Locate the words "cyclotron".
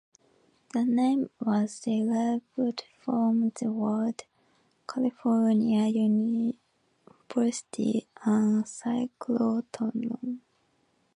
8.65-10.39